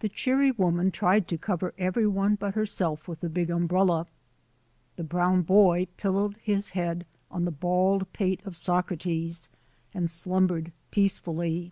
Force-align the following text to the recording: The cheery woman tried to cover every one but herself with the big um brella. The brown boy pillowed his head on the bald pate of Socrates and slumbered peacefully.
The 0.00 0.08
cheery 0.08 0.50
woman 0.50 0.90
tried 0.90 1.28
to 1.28 1.38
cover 1.38 1.74
every 1.78 2.08
one 2.08 2.34
but 2.34 2.56
herself 2.56 3.06
with 3.06 3.20
the 3.20 3.28
big 3.28 3.52
um 3.52 3.68
brella. 3.68 4.08
The 4.96 5.04
brown 5.04 5.42
boy 5.42 5.86
pillowed 5.96 6.34
his 6.42 6.70
head 6.70 7.06
on 7.30 7.44
the 7.44 7.52
bald 7.52 8.12
pate 8.12 8.44
of 8.44 8.56
Socrates 8.56 9.48
and 9.94 10.10
slumbered 10.10 10.72
peacefully. 10.90 11.70